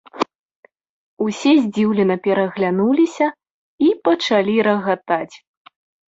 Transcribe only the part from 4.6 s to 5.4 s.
рагатаць.